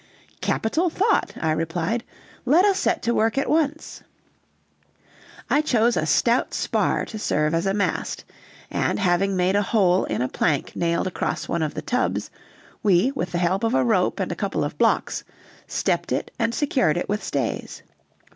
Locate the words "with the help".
13.11-13.63